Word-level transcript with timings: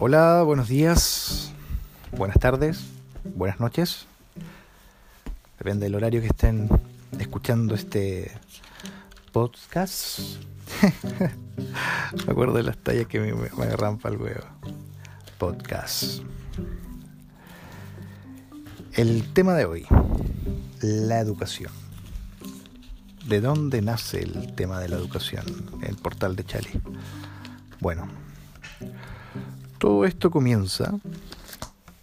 Hola, 0.00 0.44
buenos 0.44 0.68
días, 0.68 1.50
buenas 2.16 2.38
tardes, 2.38 2.84
buenas 3.24 3.58
noches. 3.58 4.06
Depende 5.58 5.86
del 5.86 5.96
horario 5.96 6.20
que 6.20 6.28
estén 6.28 6.68
escuchando 7.18 7.74
este 7.74 8.30
podcast. 9.32 10.20
me 12.26 12.32
acuerdo 12.32 12.54
de 12.54 12.62
las 12.62 12.78
tallas 12.78 13.08
que 13.08 13.18
me, 13.18 13.32
me 13.32 13.64
agarran 13.64 13.98
para 13.98 14.14
el 14.14 14.20
huevo. 14.20 14.44
Podcast. 15.36 16.22
El 18.92 19.32
tema 19.32 19.54
de 19.54 19.64
hoy, 19.64 19.84
la 20.80 21.18
educación. 21.18 21.72
¿De 23.26 23.40
dónde 23.40 23.82
nace 23.82 24.22
el 24.22 24.54
tema 24.54 24.78
de 24.78 24.90
la 24.90 24.94
educación? 24.94 25.44
El 25.82 25.96
portal 25.96 26.36
de 26.36 26.44
Chali. 26.44 26.80
Bueno, 27.80 28.06
todo 29.78 30.04
esto 30.04 30.30
comienza 30.30 30.92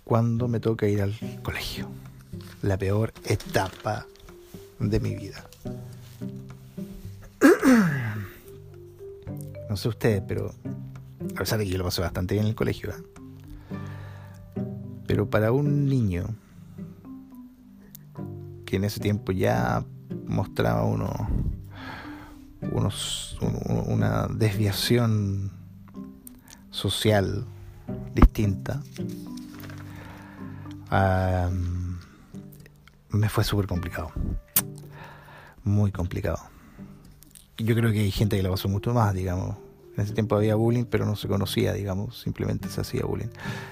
cuando 0.04 0.48
me 0.48 0.60
toca 0.60 0.88
ir 0.88 1.02
al 1.02 1.14
colegio. 1.44 1.88
La 2.62 2.78
peor 2.78 3.14
etapa 3.26 4.06
de 4.80 5.00
mi 5.00 5.16
vida. 5.16 5.46
No 9.68 9.78
sé 9.78 9.90
ustedes, 9.90 10.24
pero 10.26 10.54
a 11.34 11.40
pesar 11.40 11.60
de 11.60 11.66
que 11.66 11.72
yo 11.72 11.78
lo 11.78 11.84
pasé 11.84 12.00
bastante 12.00 12.36
bien 12.36 12.46
en 12.46 12.52
el 12.52 12.56
colegio, 12.56 12.92
¿eh? 12.92 14.64
pero 15.06 15.30
para 15.30 15.52
un 15.52 15.90
niño 15.90 16.28
que 18.66 18.78
en 18.78 18.86
ese 18.86 19.02
tiempo 19.02 19.34
ya 19.34 19.84
mostraba 20.28 20.86
uno, 20.86 21.12
unos, 22.72 23.38
una 23.42 24.28
desviación 24.28 25.52
social 26.70 27.46
distinta, 28.16 28.82
me 33.10 33.30
fue 33.30 33.44
súper 33.44 33.68
complicado. 33.68 34.12
Muy 35.64 35.92
complicado. 35.92 36.40
Yo 37.58 37.76
creo 37.76 37.92
que 37.92 38.00
hay 38.00 38.12
gente 38.12 38.38
que 38.38 38.44
la 38.44 38.50
pasó 38.50 38.68
mucho 38.70 38.94
más, 38.94 39.14
digamos. 39.14 39.58
En 39.98 40.04
ese 40.04 40.14
tiempo 40.14 40.36
había 40.36 40.56
bullying, 40.56 40.84
pero 40.86 41.06
no 41.06 41.16
se 41.16 41.28
conocía, 41.28 41.72
digamos, 41.74 42.20
simplemente 42.20 42.70
se 42.70 42.82
hacía 42.82 43.06
bullying. 43.06 43.30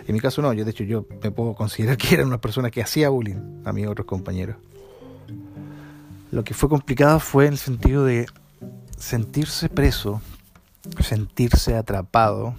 En 0.07 0.13
mi 0.13 0.21
caso 0.21 0.41
no, 0.41 0.53
yo 0.53 0.63
de 0.63 0.71
hecho 0.71 0.83
yo 0.83 1.05
me 1.21 1.31
puedo 1.31 1.53
considerar 1.53 1.97
que 1.97 2.13
era 2.15 2.25
una 2.25 2.39
persona 2.39 2.71
que 2.71 2.81
hacía 2.81 3.09
bullying 3.09 3.61
a 3.65 3.73
mis 3.73 3.87
otros 3.87 4.07
compañeros. 4.07 4.55
Lo 6.31 6.43
que 6.43 6.53
fue 6.53 6.69
complicado 6.69 7.19
fue 7.19 7.45
en 7.45 7.53
el 7.53 7.59
sentido 7.59 8.05
de 8.05 8.25
sentirse 8.97 9.69
preso, 9.69 10.21
sentirse 11.01 11.75
atrapado 11.75 12.55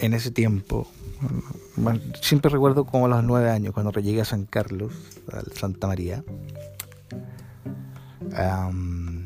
en 0.00 0.14
ese 0.14 0.30
tiempo, 0.30 0.88
siempre 2.20 2.50
recuerdo 2.50 2.84
como 2.84 3.06
a 3.06 3.08
los 3.08 3.24
nueve 3.24 3.50
años, 3.50 3.74
cuando 3.74 3.92
llegué 3.92 4.22
a 4.22 4.24
San 4.24 4.46
Carlos, 4.46 4.92
a 5.32 5.42
Santa 5.54 5.86
María. 5.86 6.24
Um, 8.20 9.20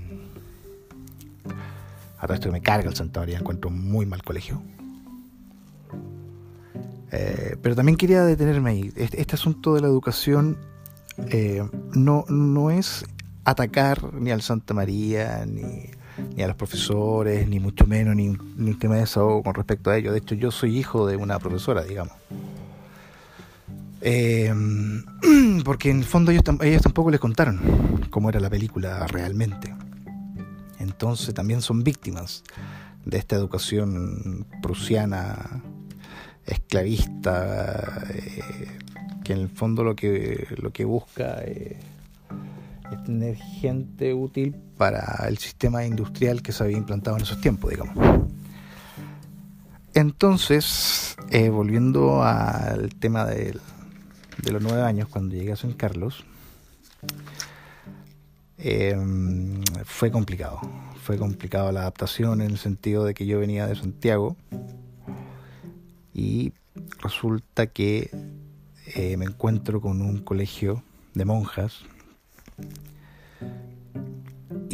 a 2.18 2.32
esto 2.32 2.50
me 2.50 2.60
carga 2.60 2.88
el 2.88 2.96
Santa 2.96 3.20
María, 3.20 3.38
encuentro 3.38 3.70
muy 3.70 4.06
mal 4.06 4.22
colegio. 4.22 4.62
Eh, 7.12 7.56
pero 7.62 7.76
también 7.76 7.96
quería 7.96 8.24
detenerme 8.24 8.70
ahí. 8.70 8.92
Este, 8.96 9.20
este 9.20 9.34
asunto 9.36 9.74
de 9.74 9.82
la 9.82 9.86
educación 9.86 10.56
eh, 11.28 11.62
no, 11.92 12.24
no 12.28 12.70
es 12.70 13.04
atacar 13.44 14.14
ni 14.14 14.30
al 14.30 14.42
Santa 14.42 14.74
María, 14.74 15.44
ni 15.46 15.90
ni 16.36 16.42
a 16.42 16.48
los 16.48 16.56
profesores, 16.56 17.48
ni 17.48 17.60
mucho 17.60 17.86
menos, 17.86 18.16
ni, 18.16 18.36
ni 18.56 18.74
que 18.74 18.88
me 18.88 18.96
desahogo 18.96 19.42
con 19.42 19.54
respecto 19.54 19.90
a 19.90 19.96
ello. 19.96 20.12
De 20.12 20.18
hecho, 20.18 20.34
yo 20.34 20.50
soy 20.50 20.78
hijo 20.78 21.06
de 21.06 21.16
una 21.16 21.38
profesora, 21.38 21.82
digamos. 21.82 22.14
Eh, 24.00 24.52
porque 25.64 25.90
en 25.90 25.98
el 25.98 26.04
fondo 26.04 26.30
ellos, 26.30 26.44
ellos 26.60 26.82
tampoco 26.82 27.10
les 27.10 27.20
contaron 27.20 28.06
cómo 28.10 28.28
era 28.28 28.40
la 28.40 28.50
película 28.50 29.06
realmente. 29.06 29.74
Entonces 30.78 31.32
también 31.34 31.62
son 31.62 31.82
víctimas 31.84 32.42
de 33.04 33.18
esta 33.18 33.36
educación 33.36 34.46
prusiana, 34.60 35.62
esclavista, 36.46 38.04
eh, 38.12 38.78
que 39.24 39.32
en 39.32 39.40
el 39.40 39.48
fondo 39.48 39.84
lo 39.84 39.96
que, 39.96 40.48
lo 40.58 40.72
que 40.72 40.84
busca 40.84 41.42
es 42.90 43.02
tener 43.04 43.36
gente 43.36 44.14
útil 44.14 44.54
para 44.76 45.26
el 45.28 45.38
sistema 45.38 45.84
industrial 45.84 46.42
que 46.42 46.52
se 46.52 46.64
había 46.64 46.76
implantado 46.76 47.16
en 47.16 47.22
esos 47.22 47.40
tiempos, 47.40 47.70
digamos. 47.70 47.96
Entonces, 49.94 51.16
eh, 51.30 51.50
volviendo 51.50 52.22
al 52.24 52.94
tema 52.96 53.26
de, 53.26 53.58
los 54.50 54.62
nueve 54.62 54.82
años, 54.82 55.08
cuando 55.08 55.34
llegué 55.34 55.52
a 55.52 55.56
San 55.56 55.72
Carlos, 55.72 56.24
em, 58.58 59.62
fue 59.84 60.10
complicado. 60.10 60.60
Fue 61.02 61.16
complicado 61.16 61.70
la 61.70 61.80
adaptación 61.80 62.40
en 62.40 62.50
el 62.50 62.58
sentido 62.58 63.04
de 63.04 63.14
que 63.14 63.26
yo 63.26 63.38
venía 63.38 63.66
de 63.66 63.76
Santiago 63.76 64.36
y 66.12 66.52
resulta 67.00 67.66
que 67.66 68.10
eh, 68.94 69.16
me 69.16 69.26
encuentro 69.26 69.80
con 69.80 70.00
un 70.02 70.18
colegio 70.18 70.82
de 71.14 71.24
monjas 71.24 71.84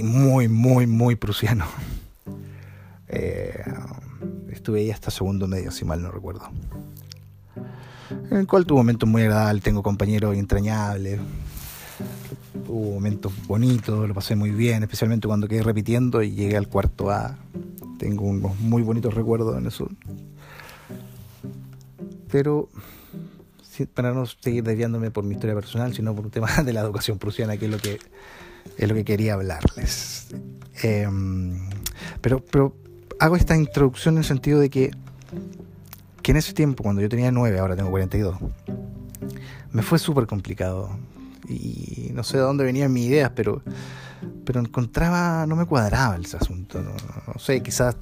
muy, 0.02 0.48
muy, 0.48 0.86
muy 0.86 1.16
prusiano. 1.16 1.66
Eh, 3.12 3.64
estuve 4.52 4.82
ahí 4.82 4.92
hasta 4.92 5.10
segundo 5.10 5.48
medio, 5.48 5.72
si 5.72 5.84
mal 5.84 6.00
no 6.00 6.12
recuerdo. 6.12 6.48
En 8.30 8.36
el 8.36 8.46
cual 8.46 8.64
tuvo 8.64 8.78
momentos 8.78 9.08
muy 9.08 9.22
agradables, 9.22 9.64
tengo 9.64 9.82
compañeros 9.82 10.36
entrañables, 10.36 11.18
hubo 12.68 12.94
momentos 12.94 13.32
bonitos, 13.48 14.06
lo 14.06 14.14
pasé 14.14 14.36
muy 14.36 14.50
bien, 14.50 14.84
especialmente 14.84 15.26
cuando 15.26 15.48
quedé 15.48 15.64
repitiendo 15.64 16.22
y 16.22 16.30
llegué 16.30 16.56
al 16.56 16.68
cuarto 16.68 17.10
A. 17.10 17.36
Tengo 17.98 18.26
unos 18.26 18.56
muy 18.60 18.82
bonitos 18.82 19.12
recuerdos 19.12 19.58
en 19.58 19.66
eso. 19.66 19.88
Pero 22.30 22.68
para 23.86 24.12
no 24.12 24.26
seguir 24.26 24.64
desviándome 24.64 25.10
por 25.10 25.24
mi 25.24 25.34
historia 25.34 25.54
personal, 25.54 25.94
sino 25.94 26.14
por 26.14 26.26
un 26.26 26.30
tema 26.30 26.48
de 26.64 26.72
la 26.72 26.80
educación 26.80 27.18
prusiana, 27.18 27.56
que 27.56 27.66
es 27.66 27.70
lo 27.70 27.78
que, 27.78 27.98
es 28.76 28.88
lo 28.88 28.94
que 28.94 29.04
quería 29.04 29.34
hablarles. 29.34 30.28
Em, 30.82 31.68
pero, 32.20 32.44
pero 32.44 32.74
hago 33.18 33.36
esta 33.36 33.56
introducción 33.56 34.14
en 34.14 34.18
el 34.18 34.24
sentido 34.24 34.58
de 34.60 34.70
que, 34.70 34.90
que 36.22 36.30
en 36.30 36.36
ese 36.36 36.52
tiempo, 36.52 36.82
cuando 36.82 37.02
yo 37.02 37.08
tenía 37.08 37.30
9, 37.30 37.58
ahora 37.58 37.76
tengo 37.76 37.90
42, 37.90 38.36
me 39.72 39.82
fue 39.82 39.98
súper 39.98 40.26
complicado. 40.26 40.90
Y 41.48 42.10
no 42.14 42.22
sé 42.22 42.36
de 42.36 42.44
dónde 42.44 42.64
venían 42.64 42.92
mis 42.92 43.06
ideas, 43.06 43.32
pero 43.34 43.62
pero 44.44 44.60
encontraba, 44.60 45.46
no 45.46 45.56
me 45.56 45.64
cuadraba 45.64 46.16
ese 46.16 46.36
asunto. 46.36 46.80
No, 46.82 47.38
sé, 47.38 47.62
quizás 47.62 47.96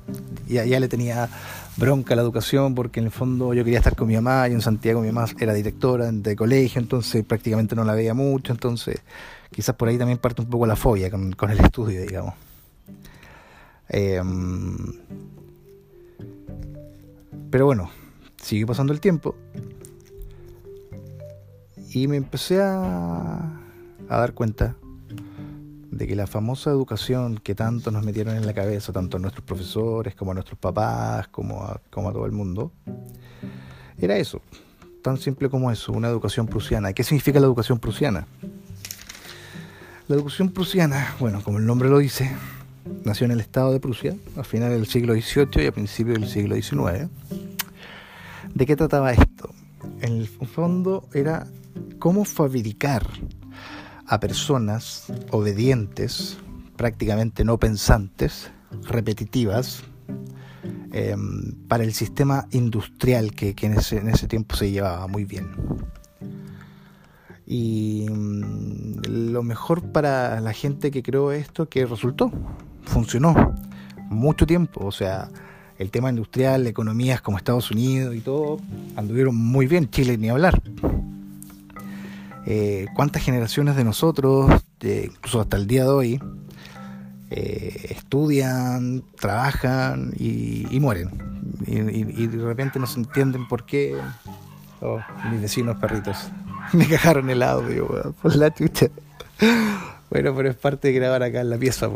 ya, 0.47 0.65
ya, 0.65 0.81
le 0.81 0.89
tenía 0.89 1.29
bronca 1.77 2.17
la 2.17 2.23
educación 2.23 2.75
porque 2.75 3.01
en 3.01 3.07
el 3.07 3.13
fondo 3.13 3.55
yo 3.55 3.65
quería 3.65 3.79
estar 3.79 3.95
con 3.95 4.09
mi 4.09 4.15
mamá 4.15 4.49
y 4.49 4.53
en 4.53 4.63
Santiago 4.63 5.01
mi 5.01 5.13
mamá 5.13 5.29
era 5.39 5.53
directora 5.53 6.11
de 6.11 6.37
colegio, 6.37 6.81
entonces 6.81 7.25
prácticamente 7.25 7.77
no 7.77 7.85
la 7.85 7.95
veía 7.95 8.15
mucho, 8.15 8.53
entonces 8.53 9.01
quizás 9.51 9.75
por 9.77 9.89
ahí 9.89 9.99
también 9.99 10.19
parte 10.19 10.43
un 10.43 10.49
poco 10.49 10.67
la 10.67 10.77
fobia 10.77 11.11
con, 11.11 11.51
el 11.51 11.61
estudio, 11.61 12.03
digamos. 12.03 12.35
Em, 13.89 14.77
pero 17.51 17.67
bueno, 17.67 17.91
siguió 18.43 18.67
pasando 18.67 18.93
el 18.93 19.01
tiempo 19.01 19.35
y 21.91 22.07
me 22.07 22.17
empecé 22.17 22.61
a, 22.61 23.61
a 24.09 24.19
dar 24.19 24.35
cuenta 24.35 24.77
de 25.99 26.07
que 26.07 26.15
la 26.15 26.27
famosa 26.27 26.71
educación 26.71 27.39
que 27.39 27.55
tanto 27.55 27.91
nos 27.91 28.05
metieron 28.05 28.37
en 28.37 28.47
la 28.47 28.55
cabeza, 28.55 28.93
tanto 28.93 29.17
a 29.17 29.21
nuestros 29.21 29.45
profesores 29.45 30.15
como 30.15 30.31
a 30.31 30.35
nuestros 30.35 30.59
papás, 30.59 31.29
como 31.29 31.63
a, 31.65 31.81
como 31.91 32.11
a 32.11 32.13
todo 32.13 32.25
el 32.25 32.33
mundo, 32.33 32.73
era 33.99 34.17
eso, 34.17 34.41
tan 35.03 35.17
simple 35.19 35.51
como 35.51 35.71
eso, 35.71 35.93
una 35.93 36.09
educación 36.09 36.47
prusiana. 36.47 36.93
¿Qué 36.93 37.03
significa 37.03 37.41
la 37.41 37.47
educación 37.47 37.81
prusiana? 37.81 38.27
La 40.09 40.17
educación 40.17 40.49
prusiana, 40.49 41.15
bueno, 41.21 41.43
como 41.43 41.59
el 41.59 41.67
nombre 41.67 41.91
lo 41.91 41.99
dice, 41.99 42.35
nació 43.05 43.27
en 43.27 43.33
el 43.33 43.41
estado 43.41 43.75
de 43.75 43.79
Prusia 43.79 44.17
a 44.39 44.43
finales 44.43 44.79
del 44.79 44.87
siglo 44.87 45.13
XVIII 45.13 45.65
y 45.65 45.67
a 45.67 45.73
principios 45.73 46.19
del 46.19 46.29
siglo 46.31 46.55
XIX. 46.55 47.11
¿De 48.55 48.65
qué 48.65 48.75
trataba 48.75 49.13
esto? 49.13 49.51
En 50.01 50.15
el 50.15 50.27
fondo 50.27 51.07
era 51.13 51.47
cómo 51.99 52.25
fabricar 52.25 53.07
a 54.07 54.19
personas 54.19 55.13
obedientes, 55.31 56.39
prácticamente 56.77 57.45
no 57.45 57.59
pensantes, 57.59 58.51
repetitivas, 58.85 59.83
em, 60.91 61.53
para 61.69 61.85
el 61.85 61.93
sistema 61.93 62.49
industrial 62.53 63.35
que, 63.35 63.55
en, 63.61 63.75
ese, 63.75 63.99
en, 63.99 64.09
ese, 64.09 64.27
tiempo 64.27 64.57
se 64.57 64.71
llevaba 64.71 65.07
muy 65.07 65.27
bien. 65.27 65.51
Y 67.51 68.07
mm, 68.11 69.33
lo 69.33 69.43
mejor 69.43 69.83
para 69.91 70.39
la 70.43 70.53
gente 70.53 70.91
que 70.91 71.03
creó 71.03 71.33
esto, 71.33 71.67
que 71.67 71.87
resultó, 71.87 72.31
funcionó 72.85 73.55
mucho 74.11 74.47
tiempo, 74.47 74.85
o 74.85 74.93
sea, 74.93 75.31
el 75.79 75.91
tema 75.91 76.11
industrial, 76.11 76.67
economías 76.67 77.23
como 77.23 77.39
Estados 77.39 77.71
Unidos 77.71 78.15
y 78.15 78.21
todo, 78.21 78.61
anduvieron 78.97 79.35
muy 79.35 79.67
bien, 79.67 79.89
Chile 79.89 80.19
ni 80.19 80.29
hablar. 80.29 80.61
Eh, 82.45 82.87
¿Cuántas 82.95 83.23
generaciones 83.23 83.77
de 83.77 83.85
nosotros, 83.85 84.51
incluso 84.83 85.41
hasta 85.41 85.57
el 85.57 85.67
día 85.67 85.85
de 85.85 85.91
hoy, 85.91 86.23
eh, 87.31 87.87
estudian, 87.91 89.03
trabajan 89.19 90.13
y, 90.19 90.79
mueren? 90.81 91.11
Y, 91.67 92.27
de 92.27 92.45
repente 92.45 92.79
no 92.79 92.87
se 92.87 93.01
entienden 93.01 93.49
por 93.49 93.65
qué 93.65 93.97
oh, 94.83 95.01
mis 95.31 95.41
vecinos 95.41 95.77
perritos 95.77 96.31
me 96.73 96.87
cajaron 96.87 97.31
el 97.31 97.43
audio, 97.43 98.15
por 98.21 98.37
la 98.37 98.53
chucha. 98.53 98.89
Bueno, 100.11 100.35
pero 100.35 100.51
es 100.51 100.57
parte 100.57 100.89
de 100.89 100.95
grabar 100.95 101.23
acá 101.23 101.41
en 101.41 101.51
la 101.51 101.59
pieza, 101.59 101.89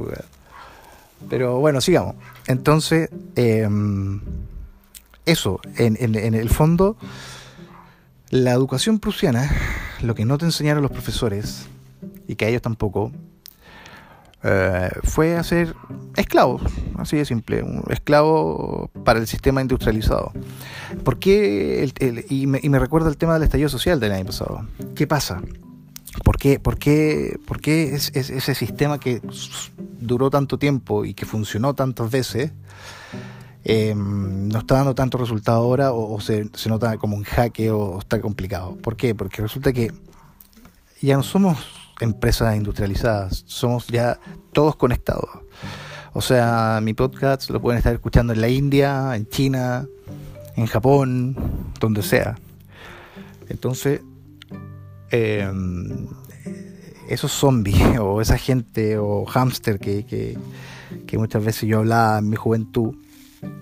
Pero 1.28 1.58
bueno, 1.58 1.80
sigamos. 1.80 2.14
Entonces, 2.46 3.10
em, 3.36 4.20
eso, 5.24 5.60
en, 5.76 5.96
en, 5.98 6.34
el 6.34 6.50
fondo, 6.50 6.96
la 8.30 8.52
educación 8.52 8.98
prusiana, 8.98 9.50
lo 10.02 10.14
que 10.14 10.24
no 10.24 10.38
te 10.38 10.44
enseñaron 10.44 10.82
los 10.82 10.92
profesores, 10.92 11.66
y 12.26 12.36
que 12.36 12.46
a 12.46 12.48
ellos 12.48 12.62
tampoco, 12.62 13.12
eh, 14.42 14.90
fue 15.04 15.36
hacer 15.36 15.74
esclavos, 16.16 16.62
así 17.02 17.16
de 17.16 17.25
simple, 17.25 17.62
un 17.62 17.84
esclavo 17.90 18.90
para 19.04 19.19
el 19.19 19.26
sistema 19.26 19.60
industrializado. 19.60 20.32
¿Por 21.04 21.19
qué? 21.19 21.90
y, 22.28 22.46
me, 22.46 22.60
y, 22.62 22.69
me, 22.69 22.78
recuerda 22.78 23.08
el 23.08 23.16
tema 23.16 23.34
del 23.34 23.43
estallido 23.44 23.69
social 23.69 24.00
del 24.00 24.12
año 24.12 24.26
pasado. 24.26 24.66
¿Qué 24.94 25.06
pasa? 25.06 25.43
¿Por 26.25 26.37
qué, 26.37 26.60
por 26.60 26.78
qué, 26.78 27.38
por 27.46 27.60
qué 27.60 27.94
es, 27.94 28.10
ese 28.14 28.54
sistema 28.54 29.00
que 29.00 29.22
duró 29.99 30.31
tanto 30.31 30.58
tiempo 30.58 31.04
y 31.04 31.14
que 31.14 31.25
funcionó 31.25 31.75
tantas 31.75 32.10
veces 32.10 32.52
em, 33.64 34.48
no 34.48 34.58
está 34.58 34.76
dando 34.76 34.94
tanto 34.94 35.16
resultado 35.16 35.58
ahora 35.58 35.93
o, 35.93 36.20
se, 36.20 36.50
se, 36.55 36.69
nota 36.69 36.98
como 36.98 37.16
un 37.16 37.25
jaque 37.25 37.70
o, 37.70 37.98
está 37.98 38.20
complicado? 38.20 38.76
¿Por 38.76 38.96
qué? 38.96 39.14
Porque 39.14 39.40
resulta 39.40 39.72
que 39.72 39.90
ya 41.00 41.16
no 41.16 41.22
somos 41.22 41.58
empresas 42.00 42.56
industrializadas, 42.56 43.44
somos 43.46 43.87
ya 43.87 44.19
todos 44.52 44.76
conectados. 44.76 45.31
O 46.14 46.20
sea, 46.20 46.81
mi 46.82 46.94
podcast 46.94 47.50
lo 47.50 47.61
pueden 47.61 47.79
estar 47.79 47.94
escuchando 47.94 48.32
en 48.32 48.41
la 48.41 48.49
India, 48.49 49.17
en 49.17 49.26
China, 49.29 49.87
en 50.56 50.67
Japón, 50.67 51.37
donde 51.81 52.03
sea. 52.03 52.38
Entonces, 53.49 54.00
Em, 55.12 56.06
esos 57.06 57.31
zombies 57.31 57.76
o 58.00 58.23
esa 58.23 58.38
gente 58.38 58.97
o 58.97 59.26
hámster 59.26 59.79
que, 59.79 60.05
que, 60.06 61.19
muchas 61.19 61.44
veces 61.44 61.69
yo 61.69 61.81
hablaba 61.81 62.19
en 62.19 62.31
mi 62.31 62.37
juventud, 62.37 62.94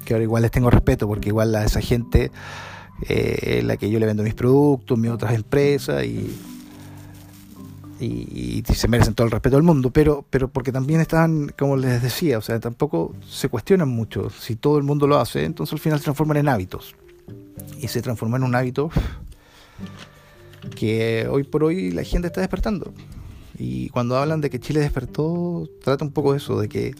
que 0.04 0.14
ahora 0.14 0.22
igual 0.22 0.42
les 0.42 0.52
tengo 0.52 0.70
respeto 0.70 1.08
porque 1.08 1.30
igual 1.30 1.52
a 1.56 1.64
esa 1.64 1.80
gente 1.80 2.30
eh, 3.08 3.62
la 3.64 3.76
que 3.76 3.90
yo 3.90 3.98
le 3.98 4.06
vendo 4.06 4.22
mis 4.22 4.34
productos, 4.34 4.96
mis 4.96 5.10
otras 5.10 5.34
empresas 5.34 6.04
y, 6.04 6.32
y, 8.00 8.62
se 8.74 8.88
merecen 8.88 9.14
todo 9.14 9.26
el 9.26 9.30
respeto 9.30 9.56
del 9.56 9.62
mundo, 9.62 9.90
pero, 9.90 10.24
pero 10.30 10.48
porque 10.48 10.72
también 10.72 11.00
están, 11.00 11.52
como 11.58 11.76
les 11.76 12.02
decía, 12.02 12.38
o 12.38 12.40
sea, 12.40 12.58
tampoco 12.58 13.14
se 13.28 13.48
cuestionan 13.48 13.88
mucho. 13.88 14.30
Si 14.30 14.56
todo 14.56 14.78
el 14.78 14.84
mundo 14.84 15.06
lo 15.06 15.18
hace, 15.18 15.44
entonces 15.44 15.74
al 15.74 15.78
final 15.78 15.98
se 15.98 16.04
transforman 16.04 16.38
en 16.38 16.48
hábitos. 16.48 16.94
Y 17.78 17.88
se 17.88 18.00
transforma 18.00 18.38
en 18.38 18.44
un 18.44 18.54
hábito 18.54 18.90
que 20.74 21.26
hoy 21.30 21.44
por 21.44 21.64
hoy 21.64 21.90
la 21.90 22.04
gente 22.04 22.28
está 22.28 22.40
despertando. 22.40 22.92
Y 23.58 23.90
cuando 23.90 24.16
hablan 24.16 24.40
de 24.40 24.48
que 24.48 24.60
Chile 24.60 24.80
despertó, 24.80 25.68
trata 25.82 26.04
un 26.04 26.12
poco 26.12 26.34
eso, 26.34 26.58
de 26.58 26.68
que, 26.68 26.94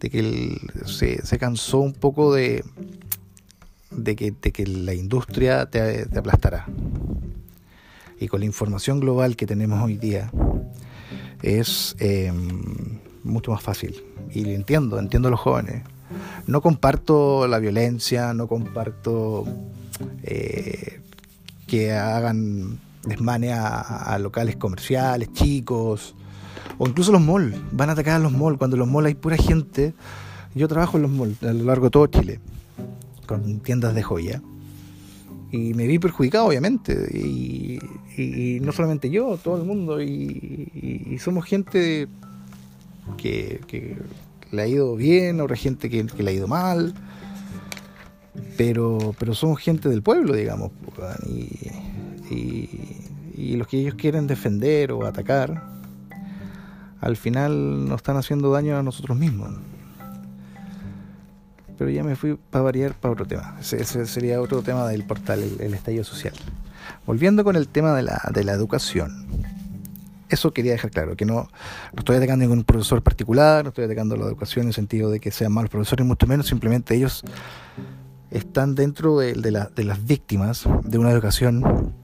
de 0.00 0.10
que 0.10 0.58
se, 0.86 1.38
cansó 1.38 1.80
un 1.80 1.92
poco 1.92 2.32
de, 2.32 2.64
de, 3.90 4.16
que, 4.16 4.32
de 4.40 4.52
que 4.52 4.66
la 4.66 4.94
industria 4.94 5.66
te, 5.66 6.08
aplastará. 6.16 6.66
Y 8.18 8.28
con 8.28 8.40
la 8.40 8.46
información 8.46 9.00
global 9.00 9.36
que 9.36 9.46
tenemos 9.46 9.82
hoy 9.82 9.96
día, 9.96 10.30
es 11.42 11.96
em, 11.98 12.98
mucho 13.24 13.50
más 13.52 13.62
fácil. 13.62 14.02
Y 14.32 14.48
entiendo, 14.52 14.98
entiendo 14.98 15.28
a 15.28 15.30
los 15.30 15.40
jóvenes. 15.40 15.82
No 16.46 16.60
comparto 16.60 17.46
la 17.48 17.58
violencia, 17.58 18.32
no 18.32 18.46
comparto 18.46 19.44
eh, 20.22 21.00
que 21.66 21.92
hagan 21.92 22.78
desmane 23.06 23.52
a, 23.52 24.18
locales 24.18 24.56
comerciales, 24.56 25.32
chicos, 25.32 26.14
o 26.78 26.88
incluso 26.88 27.12
los 27.12 27.20
malls. 27.20 27.56
Van 27.72 27.88
a 27.88 27.92
atacar 27.92 28.16
a 28.16 28.18
los 28.18 28.32
malls 28.32 28.58
cuando 28.58 28.76
en 28.76 28.80
los 28.80 28.88
malls 28.88 29.06
hay 29.06 29.14
pura 29.14 29.36
gente. 29.36 29.94
Yo 30.54 30.68
trabajo 30.68 30.96
en 30.96 31.02
los 31.02 31.10
malls 31.10 31.42
a 31.42 31.52
lo 31.52 31.64
largo 31.64 31.86
de 31.86 31.90
todo 31.90 32.06
Chile, 32.06 32.40
con 33.26 33.60
tiendas 33.60 33.94
de 33.94 34.02
joya. 34.02 34.42
Y 35.50 35.74
me 35.74 35.86
vi 35.86 35.98
perjudicado, 35.98 36.46
obviamente. 36.46 36.92
Y, 37.16 37.78
no 38.62 38.72
solamente 38.72 39.10
yo, 39.10 39.36
todo 39.36 39.56
el 39.56 39.64
mundo. 39.64 40.02
Y, 40.02 41.16
somos 41.20 41.44
gente 41.44 42.08
que, 43.16 43.96
le 44.52 44.62
ha 44.62 44.66
ido 44.66 44.96
bien, 44.96 45.40
otra 45.40 45.56
gente 45.56 45.90
que, 45.90 46.06
que 46.06 46.22
le 46.22 46.30
ha 46.30 46.34
ido 46.34 46.48
mal 46.48 46.94
pero, 48.56 49.14
pero 49.18 49.34
somos 49.34 49.60
gente 49.60 49.88
del 49.88 50.02
pueblo, 50.02 50.34
digamos, 50.34 50.70
y, 51.26 51.70
y, 53.34 53.56
los 53.56 53.68
que 53.68 53.78
ellos 53.78 53.94
quieren 53.94 54.26
defender 54.26 54.92
o 54.92 55.06
atacar, 55.06 55.62
al 57.00 57.16
final 57.16 57.86
nos 57.86 57.96
están 57.96 58.16
haciendo 58.16 58.50
daño 58.50 58.78
a 58.78 58.82
nosotros 58.82 59.16
mismos. 59.16 59.50
Pero 61.78 61.90
ya 61.90 62.02
me 62.02 62.16
fui 62.16 62.38
para 62.50 62.64
variar 62.64 62.94
para 62.94 63.12
otro 63.12 63.26
tema. 63.26 63.56
Ese, 63.60 64.06
sería 64.06 64.40
otro 64.40 64.62
tema 64.62 64.86
del 64.88 65.04
portal, 65.04 65.42
el, 65.58 65.74
estallido 65.74 66.04
social. 66.04 66.34
Volviendo 67.04 67.44
con 67.44 67.56
el 67.56 67.68
tema 67.68 67.94
de 67.94 68.02
la, 68.02 68.22
de 68.32 68.44
la 68.44 68.52
educación. 68.52 69.26
Eso 70.28 70.52
quería 70.52 70.72
dejar 70.72 70.90
claro, 70.90 71.16
que 71.16 71.24
no, 71.24 71.34
no 71.34 71.98
estoy 71.98 72.16
atacando 72.16 72.44
ningún 72.44 72.64
profesor 72.64 73.00
particular, 73.00 73.62
no 73.62 73.68
estoy 73.68 73.84
atacando 73.84 74.16
la 74.16 74.24
educación 74.24 74.64
en 74.64 74.68
el 74.68 74.74
sentido 74.74 75.10
de 75.10 75.20
que 75.20 75.30
sean 75.30 75.52
malos 75.52 75.70
profesores, 75.70 76.04
mucho 76.04 76.26
menos, 76.26 76.46
simplemente 76.46 76.96
ellos 76.96 77.22
están 78.30 78.74
dentro 78.74 79.18
de, 79.18 79.34
las 79.50 80.06
víctimas 80.06 80.68
de 80.84 80.98
una 80.98 81.10
educación 81.10 81.94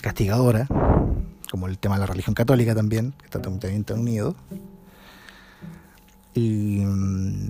castigadora, 0.00 0.66
como 1.50 1.68
el 1.68 1.78
tema 1.78 1.94
de 1.94 2.00
la 2.00 2.06
religión 2.06 2.34
católica 2.34 2.74
también, 2.74 3.12
que 3.18 3.24
está 3.26 3.40
también 3.40 3.84
tan 3.84 4.00
unido. 4.00 4.34
Y, 6.34 6.80
mm, 6.84 7.48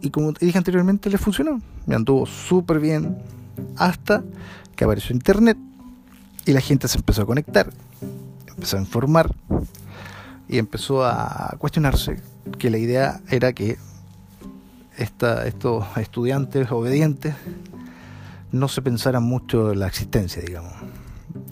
y 0.00 0.10
como 0.10 0.32
te 0.32 0.46
dije 0.46 0.58
anteriormente, 0.58 1.10
le 1.10 1.18
funcionó. 1.18 1.60
Me 1.86 1.94
anduvo 1.94 2.26
súper 2.26 2.80
bien 2.80 3.18
hasta 3.76 4.22
que 4.76 4.84
apareció 4.84 5.14
Internet 5.14 5.58
y 6.46 6.52
la 6.52 6.60
gente 6.60 6.88
se 6.88 6.98
empezó 6.98 7.22
a 7.22 7.26
conectar, 7.26 7.70
empezó 8.46 8.76
a 8.76 8.80
informar 8.80 9.34
y 10.48 10.58
empezó 10.58 11.04
a 11.04 11.56
cuestionarse 11.58 12.20
que 12.58 12.70
la 12.70 12.78
idea 12.78 13.20
era 13.28 13.52
que 13.52 13.76
estos 14.96 15.86
estudiantes 15.96 16.70
obedientes 16.72 17.34
no 18.50 18.68
se 18.68 18.82
pensaran 18.82 19.22
mucho 19.22 19.74
la 19.74 19.86
existencia, 19.86 20.42
digamos. 20.42 20.72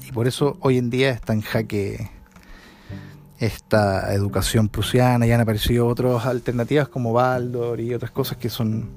Y 0.09 0.13
por 0.13 0.27
eso 0.27 0.57
hoy 0.61 0.79
en 0.79 0.91
día 0.91 1.11
está 1.11 1.33
en 1.33 1.43
jaque 1.43 2.11
esta 3.39 4.13
educación 4.15 4.69
prusiana, 4.69 5.27
ya 5.27 5.35
han 5.35 5.41
aparecido 5.41 5.87
otras 5.87 6.25
alternativas 6.27 6.89
como 6.89 7.13
Baldor 7.13 7.81
y 7.81 7.95
otras 7.95 8.11
cosas 8.11 8.39
que 8.39 8.49
son 8.49 8.91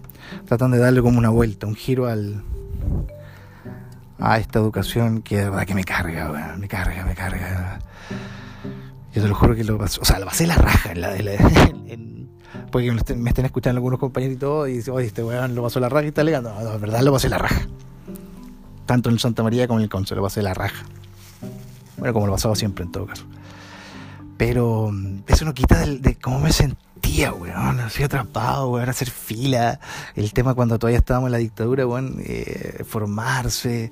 tratan 0.46 0.72
de 0.72 0.78
darle 0.78 1.02
como 1.02 1.18
una 1.18 1.30
vuelta, 1.30 1.68
un 1.68 1.76
giro 1.76 2.08
al 2.08 2.44
a 4.20 4.38
esta 4.38 4.60
educación 4.60 5.22
que 5.22 5.38
de 5.38 5.50
verdad 5.50 5.66
que 5.66 5.76
me 5.76 5.84
carga, 5.84 6.58
me 6.58 6.68
carga, 6.68 7.06
me 7.06 7.16
carga. 7.16 7.80
Yo 9.14 9.22
te 9.22 9.28
lo 9.28 9.36
juro 9.36 9.56
que 9.56 9.64
lo 9.64 9.78
pasé, 9.78 10.00
o 10.02 10.06
sea, 10.06 10.20
lo 10.20 10.26
pasé 10.26 10.46
la 10.46 10.56
raja 10.56 10.92
en, 10.92 11.02
la, 11.02 11.16
en, 11.16 12.30
porque 12.72 12.92
me 12.92 13.30
estén, 13.30 13.46
escuchando 13.46 13.78
algunos 13.78 14.00
compañeros 14.00 14.36
y 14.36 14.40
todo, 14.40 14.68
y 14.68 14.74
dicen, 14.74 14.94
oye, 14.94 15.08
este 15.08 15.24
weón 15.24 15.56
lo 15.56 15.64
pasó 15.64 15.80
la 15.80 15.90
raja 15.90 16.06
y 16.06 16.10
está 16.10 16.22
alegando. 16.22 16.54
No, 16.54 16.62
no, 16.62 16.80
verdad 16.80 17.02
lo 17.02 17.12
pasé 17.12 17.30
la 17.30 17.38
raja. 17.38 17.68
Tanto 18.86 19.10
en 19.10 19.20
Santa 19.20 19.42
María 19.44 19.68
como 19.68 19.80
en 19.80 19.84
el 19.84 19.90
Conce 19.90 20.16
lo 20.16 20.22
pasé 20.22 20.42
la 20.42 20.54
raja. 20.54 20.86
Bueno, 21.98 22.14
como 22.14 22.28
lo 22.28 22.34
pasaba 22.34 22.56
siempre 22.56 22.86
en 22.86 22.92
todo 22.92 23.06
caso. 23.06 23.26
Pero 24.40 24.90
mm, 24.90 25.24
eso 25.28 25.44
no 25.44 25.54
quita 25.54 25.86
de, 25.86 26.16
cómo 26.16 26.40
me 26.40 26.54
sentía, 26.54 27.34
weón. 27.34 27.82
Así 27.82 28.04
atrapado, 28.04 28.72
weón, 28.72 28.88
hacer 28.88 29.10
fila. 29.10 29.82
El 30.16 30.32
tema 30.32 30.54
cuando 30.54 30.80
todavía 30.80 31.00
estábamos 31.00 31.28
en 31.28 31.34
la 31.34 31.38
dictadura, 31.40 31.86
weón, 31.86 32.22
eh, 32.24 32.86
formarse. 32.88 33.92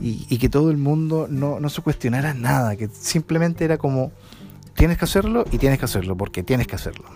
Y, 0.00 0.38
que 0.38 0.48
todo 0.48 0.70
el 0.70 0.76
mundo 0.76 1.26
no, 1.28 1.58
no 1.58 1.68
se 1.70 1.82
cuestionara 1.82 2.32
nada, 2.32 2.76
que 2.76 2.88
simplemente 2.88 3.64
era 3.64 3.78
como, 3.78 4.12
tienes 4.74 4.96
que 4.96 5.06
hacerlo 5.06 5.44
y 5.50 5.58
tienes 5.58 5.80
que 5.80 5.86
hacerlo, 5.86 6.16
porque 6.16 6.44
tienes 6.44 6.68
que 6.68 6.76
hacerlo. 6.76 7.06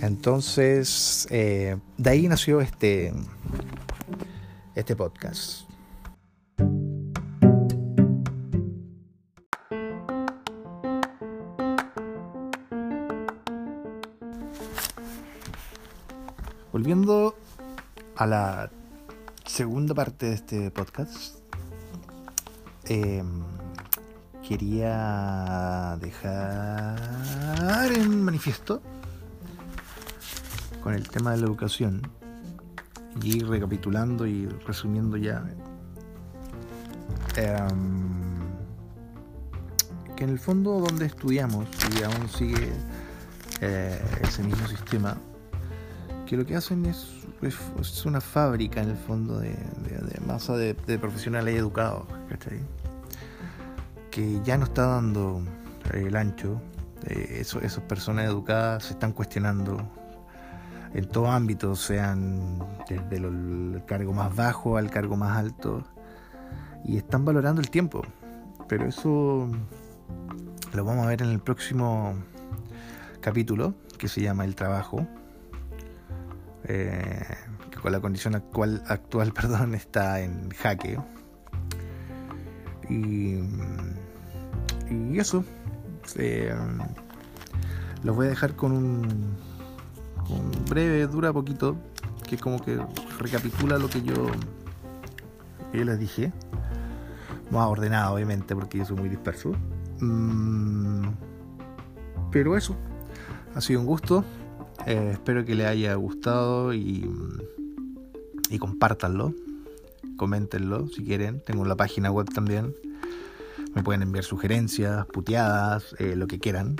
Entonces, 0.00 1.26
eh, 1.30 1.76
de 1.98 2.10
ahí 2.10 2.28
nació 2.28 2.60
este, 2.60 3.12
este 4.76 4.94
podcast. 4.94 5.69
Volviendo 16.90 17.36
a 18.16 18.26
la 18.26 18.70
segunda 19.46 19.94
parte 19.94 20.26
de 20.26 20.34
este 20.34 20.72
podcast, 20.72 21.36
em, 22.82 23.44
quería 24.42 25.96
dejar 26.00 27.92
en 27.92 28.24
manifiesto 28.24 28.82
con 30.82 30.94
el 30.94 31.08
tema 31.08 31.30
de 31.30 31.36
la 31.36 31.44
educación 31.44 32.02
y 33.22 33.38
recapitulando 33.38 34.26
y 34.26 34.48
resumiendo 34.66 35.16
ya 35.16 35.44
em, 37.36 38.10
que 40.16 40.24
en 40.24 40.30
el 40.30 40.40
fondo 40.40 40.80
donde 40.80 41.06
estudiamos 41.06 41.68
y 41.96 42.02
aún 42.02 42.28
sigue 42.28 42.72
eh, 43.60 44.02
ese 44.22 44.42
mismo 44.42 44.66
sistema 44.66 45.16
que 46.30 46.36
lo 46.36 46.46
que 46.46 46.54
hacen 46.54 46.86
es, 46.86 47.08
es, 47.42 48.06
una 48.06 48.20
fábrica 48.20 48.80
en 48.80 48.90
el 48.90 48.96
fondo 48.96 49.40
de, 49.40 49.52
masa 50.24 50.56
de, 50.56 50.74
profesionales 51.00 51.56
educados 51.56 52.04
que 54.12 54.40
ya 54.44 54.56
no 54.56 54.66
está 54.66 54.86
dando 54.86 55.42
el 55.92 56.14
ancho 56.14 56.62
eh, 57.06 57.38
eso, 57.40 57.60
esas 57.60 57.82
personas 57.82 58.26
educadas 58.26 58.84
se 58.84 58.92
están 58.92 59.12
cuestionando 59.12 59.82
en 60.94 61.08
todo 61.08 61.28
ámbito, 61.28 61.74
sean 61.74 62.60
desde 62.88 63.16
el 63.16 63.82
cargo 63.88 64.12
más 64.12 64.32
bajo 64.36 64.76
al 64.76 64.88
cargo 64.88 65.16
más 65.16 65.36
alto, 65.36 65.82
y 66.84 66.96
están 66.96 67.24
valorando 67.24 67.60
el 67.60 67.70
tiempo. 67.70 68.02
Pero 68.68 68.86
eso 68.86 69.48
lo 70.74 70.84
vamos 70.84 71.06
a 71.06 71.08
ver 71.08 71.22
en 71.22 71.30
el 71.30 71.40
próximo 71.40 72.14
capítulo, 73.20 73.74
que 73.98 74.08
se 74.08 74.20
llama 74.20 74.44
El 74.44 74.56
trabajo, 74.56 75.06
eh, 76.72 77.36
con 77.82 77.90
la 77.90 78.00
condición 78.00 78.36
actual, 78.36 78.82
actual 78.86 79.32
perdón, 79.34 79.74
está 79.74 80.20
en 80.20 80.50
jaque. 80.50 80.98
Y, 82.88 83.38
y 84.90 85.18
eso, 85.18 85.44
eh, 86.16 86.54
los 88.02 88.16
voy 88.16 88.26
a 88.26 88.30
dejar 88.30 88.54
con 88.54 88.72
un 88.72 89.36
breve, 90.68 91.06
dura 91.06 91.32
poquito, 91.32 91.76
que 92.28 92.38
como 92.38 92.62
que 92.62 92.80
recapitula 93.18 93.78
lo 93.78 93.88
que 93.90 94.02
yo, 94.02 94.14
les 95.72 95.98
dije. 95.98 96.32
Más 97.50 97.66
ordenado, 97.66 98.14
obviamente, 98.14 98.54
porque 98.54 98.78
yo 98.78 98.84
soy 98.84 98.96
muy 98.96 99.08
disperso. 99.08 99.52
Mm, 99.98 101.08
pero 102.30 102.56
eso, 102.56 102.76
ha 103.54 103.60
sido 103.60 103.80
un 103.80 103.86
gusto. 103.86 104.24
Eh, 104.86 105.10
espero 105.12 105.44
que 105.44 105.54
les 105.54 105.66
haya 105.66 105.94
gustado 105.94 106.72
y, 106.74 107.08
y 108.50 108.58
compártanlo. 108.58 109.34
Coméntenlo 110.16 110.88
si 110.88 111.04
quieren. 111.04 111.40
Tengo 111.40 111.64
la 111.64 111.76
página 111.76 112.10
web 112.10 112.28
también. 112.32 112.74
Me 113.74 113.82
pueden 113.82 114.02
enviar 114.02 114.24
sugerencias, 114.24 115.06
puteadas, 115.06 115.94
eh, 115.98 116.16
lo 116.16 116.26
que 116.26 116.38
quieran. 116.38 116.76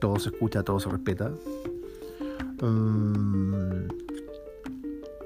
Todo 0.00 0.18
se 0.18 0.30
escucha, 0.30 0.62
todo 0.62 0.80
se 0.80 0.88
respeta. 0.88 1.30
Mm, 2.62 3.88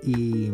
y, 0.03 0.51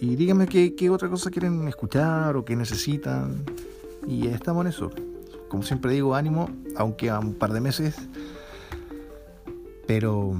y 0.00 0.16
díganme 0.16 0.46
qué, 0.46 0.90
otra 0.90 1.08
cosa 1.08 1.30
quieren 1.30 1.66
escuchar 1.68 2.36
o 2.36 2.44
qué 2.44 2.54
necesitan. 2.54 3.44
Y 4.06 4.26
estamos 4.28 4.64
en 4.64 4.68
eso. 4.70 4.90
Como 5.48 5.62
siempre 5.62 5.92
digo, 5.92 6.14
ánimo, 6.14 6.50
aunque 6.76 7.08
a 7.08 7.18
un 7.18 7.34
par 7.34 7.52
de 7.52 7.60
meses. 7.60 7.96
Pero. 9.86 10.32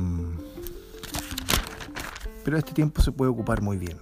Pero 2.44 2.58
este 2.58 2.72
tiempo 2.72 3.00
se 3.00 3.12
puede 3.12 3.30
ocupar 3.30 3.62
muy 3.62 3.78
bien. 3.78 3.98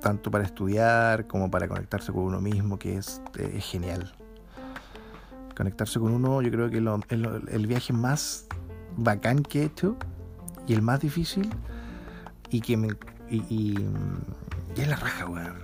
Tanto 0.00 0.30
para 0.30 0.44
estudiar 0.44 1.26
como 1.26 1.50
para 1.50 1.68
conectarse 1.68 2.12
con 2.12 2.22
uno 2.22 2.40
mismo, 2.40 2.78
que 2.78 2.96
es, 2.96 3.20
es 3.38 3.64
genial 3.64 4.14
conectarse 5.58 5.98
con 5.98 6.12
uno, 6.12 6.40
yo 6.40 6.52
creo 6.52 6.70
que 6.70 6.78
es 6.78 7.52
el 7.52 7.66
viaje 7.66 7.92
más 7.92 8.46
bacán 8.96 9.42
que 9.42 9.62
he 9.62 9.64
hecho 9.64 9.96
y 10.68 10.72
el 10.72 10.82
más 10.82 11.00
difícil 11.00 11.50
y 12.50 12.60
que 12.60 12.76
me. 12.76 12.88
Y, 13.28 13.74
es 14.76 14.88
la 14.88 14.94
raja, 14.94 15.26
weón. 15.26 15.56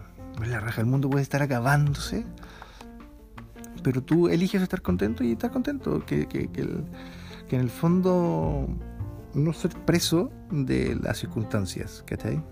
Es 0.42 0.48
la 0.48 0.58
raja. 0.58 0.80
El 0.80 0.88
mundo 0.88 1.08
puede 1.08 1.22
estar 1.22 1.42
acabándose, 1.42 2.26
pero 3.84 4.02
tú 4.02 4.28
eliges 4.28 4.60
estar 4.60 4.82
contento 4.82 5.22
y 5.22 5.32
estar 5.32 5.52
contento. 5.52 6.04
Que, 6.04 6.26
en 7.50 7.60
el 7.60 7.70
fondo 7.70 8.66
no 9.34 9.52
ser 9.52 9.72
preso 9.84 10.30
de 10.50 10.96
las 11.00 11.18
circunstancias, 11.18 12.02
¿cachai? 12.06 12.42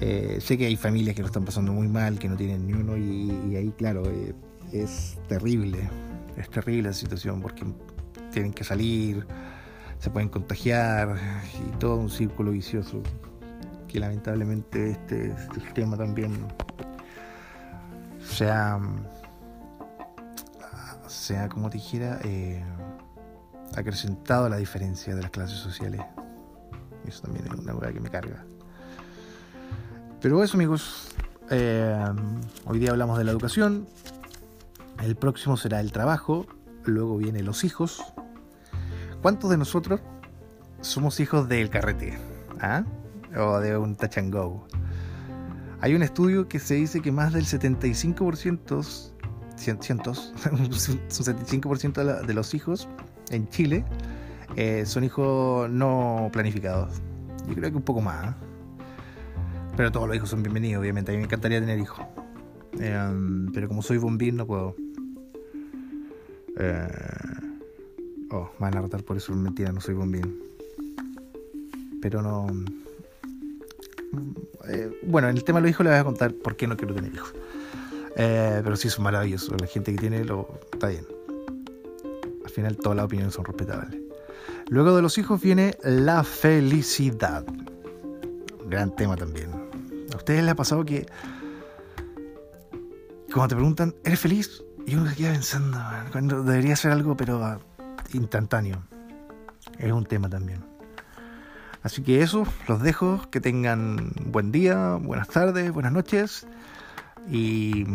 Eh, 0.00 0.38
sé 0.40 0.56
que 0.56 0.66
hay 0.66 0.76
familias 0.76 1.14
que 1.14 1.22
lo 1.22 1.26
están 1.26 1.44
pasando 1.44 1.72
muy 1.72 1.88
mal, 1.88 2.18
que 2.18 2.28
no 2.28 2.36
tienen 2.36 2.66
ni 2.66 2.72
uno, 2.72 2.96
y, 2.96 3.56
ahí, 3.56 3.72
claro, 3.76 4.02
eh, 4.06 4.34
es 4.72 5.18
terrible, 5.28 5.78
es 6.36 6.48
terrible 6.48 6.88
la 6.88 6.94
situación 6.94 7.40
porque 7.40 7.64
tienen 8.32 8.52
que 8.52 8.64
salir, 8.64 9.26
se 9.98 10.10
pueden 10.10 10.30
contagiar 10.30 11.16
y 11.54 11.76
todo 11.76 11.96
un 11.96 12.08
círculo 12.08 12.52
vicioso 12.52 13.02
que 13.88 14.00
lamentablemente 14.00 14.92
este, 14.92 15.34
sistema 15.54 15.96
también 15.96 16.32
sea, 18.24 18.78
sea 21.08 21.48
como 21.48 21.68
te 21.68 21.78
dijera, 21.78 22.20
eh, 22.24 22.62
acrecentado 23.76 24.48
la 24.48 24.56
diferencia 24.56 25.14
de 25.14 25.22
las 25.22 25.30
clases 25.30 25.58
sociales. 25.58 26.00
Eso 27.06 27.22
también 27.22 27.46
es 27.46 27.52
una 27.52 27.72
cosa 27.72 27.92
que 27.92 28.00
me 28.00 28.10
carga. 28.10 28.44
Pero 30.20 30.42
eso 30.42 30.56
amigos, 30.56 31.08
eh, 31.50 32.04
hoy 32.66 32.78
día 32.78 32.90
hablamos 32.90 33.18
de 33.18 33.24
la 33.24 33.30
educación, 33.30 33.88
el 35.02 35.16
próximo 35.16 35.56
será 35.56 35.80
el 35.80 35.92
trabajo, 35.92 36.46
luego 36.84 37.16
vienen 37.16 37.46
los 37.46 37.64
hijos. 37.64 38.02
¿Cuántos 39.22 39.50
de 39.50 39.56
nosotros 39.56 40.00
somos 40.80 41.20
hijos 41.20 41.48
del 41.48 41.70
carrete? 41.70 42.18
¿Ah? 42.60 42.84
O 43.36 43.60
de 43.60 43.76
un 43.76 43.96
touch 43.96 44.18
and 44.18 44.32
go. 44.32 44.66
Hay 45.80 45.94
un 45.94 46.02
estudio 46.02 46.48
que 46.48 46.58
se 46.58 46.74
dice 46.74 47.00
que 47.00 47.12
más 47.12 47.32
del 47.32 47.46
75%, 47.46 49.12
cientos, 49.56 50.34
un 50.52 50.68
75% 50.68 52.26
de 52.26 52.34
los 52.34 52.52
hijos 52.52 52.88
en 53.30 53.48
Chile 53.48 53.84
eh, 54.56 54.84
son 54.84 55.04
hijos 55.04 55.70
no 55.70 56.28
planificados. 56.32 57.00
Yo 57.48 57.54
creo 57.54 57.70
que 57.70 57.76
un 57.76 57.82
poco 57.82 58.00
más. 58.00 58.26
¿ah? 58.26 58.36
Pero 59.76 59.92
todos 59.92 60.06
los 60.06 60.16
hijos 60.16 60.28
son 60.28 60.42
bienvenidos, 60.42 60.80
obviamente. 60.80 61.12
A 61.12 61.14
mí 61.14 61.18
me 61.18 61.24
encantaría 61.24 61.60
tener 61.60 61.78
hijos. 61.78 62.04
Eh, 62.78 63.48
pero 63.54 63.68
como 63.68 63.82
soy 63.82 63.98
bombín 63.98 64.36
no 64.36 64.46
puedo. 64.46 64.74
Eh, 66.58 66.88
oh, 68.32 68.50
me 68.58 68.66
van 68.66 68.76
a 68.76 68.82
retar 68.82 69.02
por 69.02 69.16
eso, 69.16 69.34
mentira, 69.34 69.72
no 69.72 69.80
soy 69.80 69.94
bombín. 69.94 70.38
Pero 72.02 72.22
no. 72.22 72.46
Eh, 74.68 74.90
bueno, 75.04 75.28
en 75.28 75.36
el 75.36 75.44
tema 75.44 75.58
de 75.58 75.62
los 75.62 75.70
hijos 75.70 75.84
les 75.84 75.92
voy 75.92 76.00
a 76.00 76.04
contar 76.04 76.34
por 76.34 76.56
qué 76.56 76.66
no 76.66 76.76
quiero 76.76 76.94
tener 76.94 77.14
hijos. 77.14 77.32
Eh, 78.16 78.60
pero 78.62 78.76
sí 78.76 78.90
son 78.90 79.04
maravillosos. 79.04 79.60
La 79.60 79.66
gente 79.66 79.92
que 79.92 79.98
tiene 79.98 80.24
lo 80.24 80.60
está 80.72 80.88
bien. 80.88 81.04
Al 82.50 82.54
final 82.54 82.76
todas 82.78 82.96
las 82.96 83.04
opiniones 83.04 83.34
son 83.34 83.44
respetables. 83.44 83.96
Luego 84.70 84.96
de 84.96 85.02
los 85.02 85.16
hijos 85.18 85.40
viene 85.40 85.78
la 85.84 86.24
felicidad. 86.24 87.44
Gran 88.66 88.94
tema 88.96 89.16
también. 89.16 89.52
¿A 90.12 90.16
ustedes 90.16 90.42
les 90.42 90.50
ha 90.50 90.56
pasado 90.56 90.84
que 90.84 91.06
cuando 93.32 93.50
te 93.50 93.54
preguntan, 93.54 93.94
¿eres 94.02 94.18
feliz? 94.18 94.64
Y 94.84 94.96
uno 94.96 95.08
se 95.08 95.14
queda 95.14 95.30
pensando, 95.30 95.78
cuando 96.10 96.42
debería 96.42 96.74
ser 96.74 96.90
algo, 96.90 97.16
pero 97.16 97.44
ah, 97.44 97.60
instantáneo. 98.12 98.82
Es 99.78 99.92
un 99.92 100.04
tema 100.04 100.28
también. 100.28 100.64
Así 101.84 102.02
que 102.02 102.20
eso, 102.20 102.44
los 102.66 102.82
dejo. 102.82 103.30
Que 103.30 103.40
tengan 103.40 104.10
buen 104.26 104.50
día, 104.50 104.96
buenas 105.00 105.28
tardes, 105.28 105.70
buenas 105.70 105.92
noches. 105.92 106.48
Y. 107.30 107.86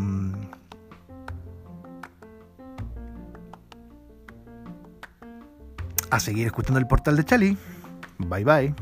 a 6.16 6.20
seguir 6.20 6.48
escuchando 6.48 6.80
el 6.80 6.88
portal 6.88 7.16
de 7.18 7.26
Chali. 7.26 7.58
Bye 8.18 8.44
bye. 8.44 8.76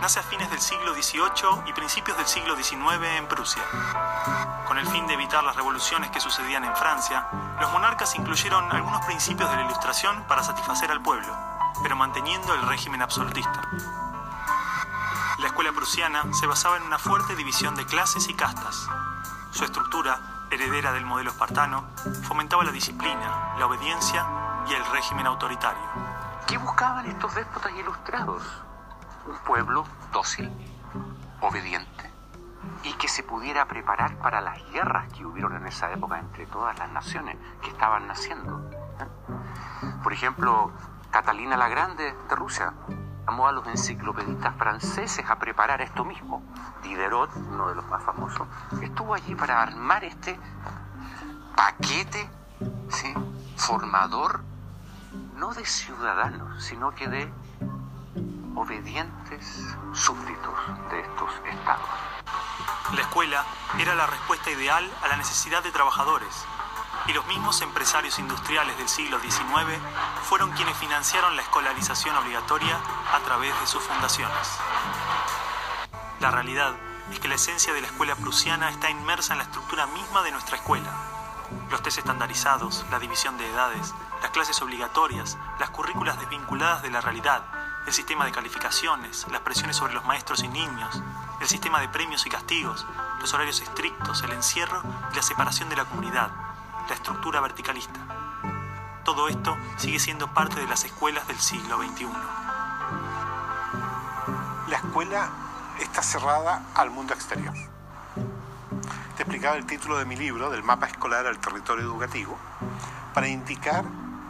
nace 0.00 0.20
a 0.20 0.22
fines 0.22 0.48
del 0.50 0.60
siglo 0.60 0.94
XVIII 0.94 1.68
y 1.68 1.72
principios 1.72 2.16
del 2.16 2.26
siglo 2.26 2.54
XIX 2.56 3.04
en 3.18 3.26
Prusia. 3.26 3.62
Con 4.66 4.78
el 4.78 4.86
fin 4.86 5.06
de 5.06 5.14
evitar 5.14 5.42
las 5.44 5.56
revoluciones 5.56 6.10
que 6.10 6.20
sucedían 6.20 6.64
en 6.64 6.74
Francia, 6.76 7.26
los 7.60 7.72
monarcas 7.72 8.14
incluyeron 8.14 8.70
algunos 8.70 9.04
principios 9.04 9.50
de 9.50 9.56
la 9.56 9.64
Ilustración 9.64 10.24
para 10.28 10.42
satisfacer 10.42 10.90
al 10.90 11.02
pueblo. 11.02 11.55
Pero 11.82 11.96
manteniendo 11.96 12.54
el 12.54 12.62
régimen 12.62 13.02
absolutista. 13.02 13.62
La 15.38 15.46
escuela 15.46 15.72
prusiana 15.72 16.24
se 16.32 16.46
basaba 16.46 16.76
en 16.78 16.82
una 16.84 16.98
fuerte 16.98 17.36
división 17.36 17.74
de 17.74 17.84
clases 17.84 18.28
y 18.28 18.34
castas. 18.34 18.88
Su 19.50 19.64
estructura, 19.64 20.46
heredera 20.50 20.92
del 20.92 21.04
modelo 21.04 21.30
espartano, 21.30 21.84
fomentaba 22.22 22.64
la 22.64 22.72
disciplina, 22.72 23.54
la 23.58 23.66
obediencia 23.66 24.26
y 24.68 24.74
el 24.74 24.84
régimen 24.86 25.26
autoritario. 25.26 25.82
¿Qué 26.46 26.58
buscaban 26.58 27.06
estos 27.06 27.34
déspotas 27.34 27.72
ilustrados? 27.72 28.42
Un 29.26 29.36
pueblo 29.38 29.84
dócil, 30.12 30.50
obediente, 31.40 32.10
y 32.82 32.92
que 32.94 33.08
se 33.08 33.22
pudiera 33.22 33.66
preparar 33.66 34.16
para 34.18 34.40
las 34.40 34.58
guerras 34.70 35.12
que 35.12 35.26
hubieron 35.26 35.56
en 35.56 35.66
esa 35.66 35.92
época 35.92 36.18
entre 36.18 36.46
todas 36.46 36.78
las 36.78 36.90
naciones 36.90 37.36
que 37.62 37.70
estaban 37.70 38.06
naciendo. 38.06 38.70
Por 40.02 40.12
ejemplo, 40.12 40.72
Catalina 41.10 41.56
la 41.56 41.68
Grande 41.68 42.14
de 42.28 42.36
Rusia 42.36 42.72
llamó 43.26 43.48
a 43.48 43.52
los 43.52 43.66
enciclopedistas 43.66 44.54
franceses 44.56 45.28
a 45.28 45.38
preparar 45.38 45.80
esto 45.80 46.04
mismo. 46.04 46.42
Diderot, 46.82 47.30
uno 47.36 47.68
de 47.68 47.74
los 47.74 47.86
más 47.86 48.02
famosos, 48.02 48.46
estuvo 48.82 49.14
allí 49.14 49.34
para 49.34 49.62
armar 49.62 50.04
este 50.04 50.38
paquete 51.56 52.28
¿sí? 52.88 53.12
formador, 53.56 54.42
no 55.36 55.52
de 55.54 55.64
ciudadanos, 55.64 56.62
sino 56.62 56.94
que 56.94 57.08
de 57.08 57.32
obedientes 58.54 59.76
súbditos 59.92 60.54
de 60.90 61.00
estos 61.00 61.30
estados. 61.44 61.88
La 62.94 63.00
escuela 63.00 63.44
era 63.78 63.94
la 63.94 64.06
respuesta 64.06 64.50
ideal 64.50 64.88
a 65.02 65.08
la 65.08 65.16
necesidad 65.16 65.62
de 65.62 65.72
trabajadores, 65.72 66.46
y 67.08 67.12
los 67.12 67.26
mismos 67.26 67.60
empresarios 67.62 68.18
industriales 68.18 68.76
del 68.78 68.88
siglo 68.88 69.20
XIX 69.20 69.80
fueron 70.24 70.50
quienes 70.52 70.76
financiaron 70.76 71.36
la 71.36 71.42
escolarización 71.42 72.16
obligatoria 72.16 72.78
a 73.12 73.20
través 73.20 73.58
de 73.60 73.66
sus 73.66 73.82
fundaciones. 73.82 74.48
La 76.20 76.30
realidad 76.30 76.74
es 77.12 77.20
que 77.20 77.28
la 77.28 77.36
esencia 77.36 77.72
de 77.72 77.80
la 77.80 77.86
escuela 77.86 78.16
prusiana 78.16 78.70
está 78.70 78.90
inmersa 78.90 79.34
en 79.34 79.38
la 79.38 79.44
estructura 79.44 79.86
misma 79.86 80.22
de 80.22 80.32
nuestra 80.32 80.56
escuela. 80.56 80.90
Los 81.70 81.82
test 81.82 81.98
estandarizados, 81.98 82.84
la 82.90 82.98
división 82.98 83.38
de 83.38 83.48
edades, 83.48 83.94
las 84.20 84.30
clases 84.30 84.60
obligatorias, 84.62 85.38
las 85.60 85.70
currículas 85.70 86.18
desvinculadas 86.18 86.82
de 86.82 86.90
la 86.90 87.00
realidad, 87.00 87.42
el 87.86 87.92
sistema 87.92 88.24
de 88.24 88.32
calificaciones, 88.32 89.26
las 89.30 89.42
presiones 89.42 89.76
sobre 89.76 89.94
los 89.94 90.04
maestros 90.04 90.42
y 90.42 90.48
niños, 90.48 91.00
el 91.40 91.46
sistema 91.46 91.80
de 91.80 91.88
premios 91.88 92.26
y 92.26 92.30
castigos, 92.30 92.84
los 93.20 93.32
horarios 93.32 93.60
estrictos, 93.60 94.22
el 94.22 94.32
encierro 94.32 94.82
y 95.12 95.16
la 95.16 95.22
separación 95.22 95.68
de 95.68 95.76
la 95.76 95.84
comunidad, 95.84 96.45
la 96.88 96.94
estructura 96.94 97.40
verticalista. 97.40 98.00
Todo 99.04 99.28
esto 99.28 99.56
sigue 99.76 99.98
siendo 99.98 100.32
parte 100.32 100.60
de 100.60 100.66
las 100.66 100.84
escuelas 100.84 101.26
del 101.28 101.38
siglo 101.38 101.78
XXI. 101.78 102.06
La 104.68 104.76
escuela 104.76 105.28
está 105.80 106.02
cerrada 106.02 106.62
al 106.74 106.90
mundo 106.90 107.14
exterior. 107.14 107.54
Te 109.16 109.22
explicaba 109.22 109.56
el 109.56 109.66
título 109.66 109.98
de 109.98 110.04
mi 110.04 110.16
libro, 110.16 110.50
del 110.50 110.62
mapa 110.62 110.86
escolar 110.86 111.26
al 111.26 111.38
territorio 111.38 111.84
educativo, 111.84 112.36
para 113.14 113.28
indicar 113.28 113.84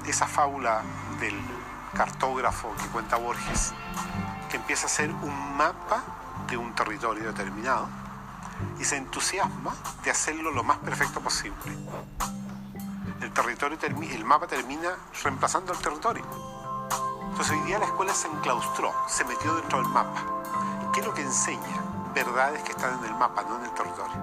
esa 0.07 0.27
fábula 0.27 0.83
del 1.21 1.35
cartógrafo 1.95 2.73
que 2.77 2.87
cuenta 2.89 3.17
Borges, 3.17 3.73
que 4.51 4.57
empieza 4.57 4.87
a 4.87 4.91
ser 4.91 5.11
un 5.11 5.57
mapa 5.57 6.03
de 6.49 6.57
un 6.57 6.75
territorio 6.75 7.25
determinado 7.25 7.89
y 8.79 8.85
se 8.85 8.97
entusiasma 8.97 9.75
de 10.05 10.11
hacerlo 10.11 10.51
lo 10.53 10.63
más 10.63 10.79
perfecto 10.79 11.21
posible 11.21 11.57
el 13.27 13.33
territorio 13.33 13.77
el 13.83 14.25
mapa 14.25 14.47
termina 14.47 14.97
reemplazando 15.25 15.73
el 15.73 15.79
territorio. 15.81 16.25
Entonces 17.31 17.51
hoy 17.51 17.61
día 17.67 17.79
la 17.79 17.87
escuela 17.87 18.15
se 18.15 18.29
enclaustró, 18.29 18.95
se 19.09 19.25
metió 19.25 19.57
dentro 19.57 19.79
del 19.79 19.89
mapa. 19.89 20.23
¿Qué 20.95 21.01
es 21.01 21.07
lo 21.07 21.13
que 21.13 21.23
enseña? 21.23 21.83
Verdades 22.15 22.63
que 22.63 22.71
están 22.71 22.99
en 22.99 23.05
el 23.05 23.15
mapa, 23.15 23.43
no 23.43 23.59
en 23.59 23.65
el 23.65 23.71
territorio. 23.73 24.15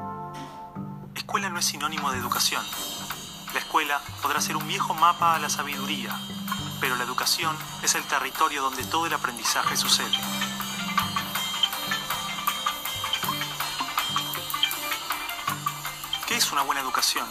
Escuela 1.16 1.50
no 1.50 1.60
es 1.60 1.66
sinónimo 1.66 2.12
de 2.12 2.18
educación. 2.18 2.66
La 3.54 3.60
escuela 3.60 4.02
podrá 4.22 4.40
ser 4.40 4.56
un 4.56 4.66
viejo 4.68 4.94
mapa 4.94 5.36
a 5.36 5.40
la 5.40 5.50
sabiduría, 5.50 6.18
pero 6.80 6.96
la 6.96 7.04
educación 7.04 7.56
es 7.84 7.96
el 7.96 8.04
territorio 8.06 8.62
donde 8.62 8.86
todo 8.86 9.06
el 9.06 9.14
aprendizaje 9.14 9.76
sucede. 9.76 10.18
¿Qué 16.26 16.38
es 16.38 16.52
una 16.54 16.62
buena 16.62 16.82
educación? 16.82 17.28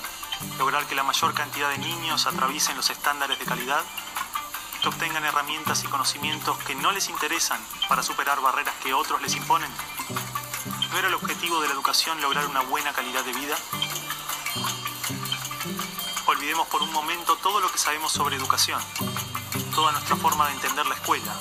Lograr 0.59 0.87
que 0.87 0.95
la 0.95 1.03
mayor 1.03 1.35
cantidad 1.35 1.69
de 1.71 1.79
niños 1.79 2.27
atraviesen 2.27 2.77
los 2.77 2.91
estándares 2.91 3.39
de 3.39 3.45
calidad, 3.45 3.83
que 4.81 4.89
obtengan 4.89 5.25
herramientas 5.25 5.85
y 5.85 5.87
conocimientos 5.87 6.59
que 6.59 6.75
no 6.75 6.93
les 6.93 7.09
interesan 7.09 7.61
para 7.89 8.03
superar 8.03 8.41
barreras 8.41 8.75
que 8.83 8.95
otros 8.95 9.23
les 9.23 9.35
imponen. 9.37 9.71
¿No 10.91 10.99
era 10.99 11.09
el 11.09 11.15
objetivo 11.15 11.61
de 11.61 11.69
la 11.69 11.75
educación 11.75 12.21
lograr 12.21 12.47
una 12.47 12.61
buena 12.61 12.93
calidad 12.93 13.25
de 13.25 13.33
vida? 13.33 13.57
Olvidemos 16.27 16.67
por 16.69 16.83
un 16.83 16.93
momento 16.93 17.37
todo 17.37 17.61
lo 17.61 17.71
que 17.71 17.79
sabemos 17.79 18.13
sobre 18.13 18.37
educación, 18.37 18.81
toda 19.75 19.93
nuestra 19.93 20.17
forma 20.17 20.47
de 20.47 20.55
entender 20.55 20.87
la 20.87 20.95
escuela, 20.95 21.33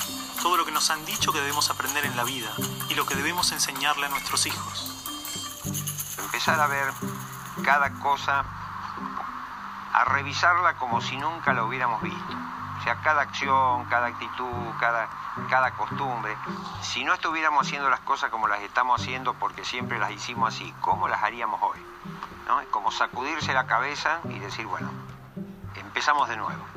todo 0.42 0.58
lo 0.58 0.66
que 0.66 0.72
nos 0.72 0.90
han 0.90 1.04
dicho 1.06 1.32
que 1.32 1.40
debemos 1.40 1.70
aprender 1.70 2.06
en 2.06 2.16
la 2.16 2.24
vida 2.24 2.52
y 2.90 2.96
lo 2.96 3.06
que 3.06 3.16
debemos 3.16 3.52
enseñarle 3.52 4.06
a 4.06 4.10
nuestros 4.10 4.46
hijos. 4.46 4.92
Empezar 6.18 6.60
a 6.60 6.68
ver 6.68 6.94
cada 7.64 7.94
cosa 8.00 8.61
a 9.94 10.06
revisarla 10.06 10.76
como 10.76 11.02
si 11.02 11.18
nunca 11.18 11.54
la 11.54 11.64
hubiéramos 11.64 12.02
visto. 12.02 12.34
O 12.80 12.84
sea, 12.84 12.96
cada 13.02 13.22
acción, 13.22 13.86
cada 13.86 14.08
actitud, 14.08 14.74
cada, 14.80 15.08
cada 15.50 15.72
costumbre, 15.72 16.36
si 16.82 17.04
no 17.04 17.14
estuviéramos 17.14 17.68
haciendo 17.68 17.90
las 17.90 18.00
cosas 18.00 18.32
como 18.32 18.48
las 18.48 18.62
estamos 18.62 19.00
haciendo 19.00 19.36
porque 19.36 19.64
siempre 19.64 20.00
las 20.00 20.12
hicimos 20.12 20.54
así, 20.56 20.74
¿cómo 20.82 21.08
las 21.08 21.22
haríamos 21.22 21.62
hoy? 21.62 21.80
¿No? 22.48 22.60
Es 22.60 22.68
como 22.70 22.92
sacudirse 22.92 23.54
la 23.54 23.68
cabeza 23.68 24.20
y 24.26 24.40
decir, 24.40 24.66
bueno, 24.66 24.90
empezamos 25.76 26.28
de 26.28 26.38
nuevo. 26.38 26.71